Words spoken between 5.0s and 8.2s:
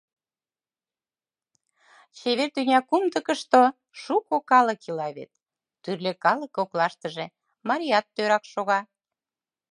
вет. Тӱрлӧ калык коклаштыже Марият